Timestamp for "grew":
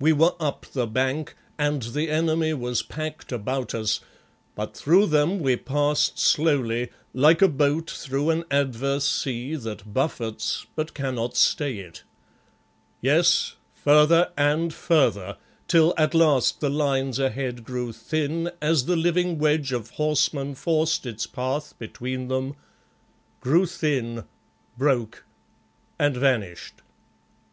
17.62-17.92, 23.40-23.66